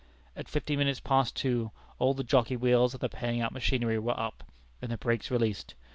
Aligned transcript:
At 0.35 0.49
fifteen 0.49 0.79
minutes 0.79 0.99
past 0.99 1.35
two 1.35 1.69
all 1.99 2.15
the 2.15 2.23
jockey 2.23 2.55
wheels 2.57 2.95
of 2.95 3.01
the 3.01 3.07
paying 3.09 3.39
out 3.39 3.51
machinery 3.53 3.99
were 3.99 4.19
up, 4.19 4.43
and 4.81 4.89
the 4.91 4.97
brakes 4.97 5.29
released. 5.29 5.75